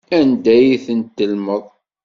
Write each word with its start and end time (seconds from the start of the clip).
Anda 0.17 0.51
ay 0.59 0.69
tent-tellmeḍ? 0.85 1.63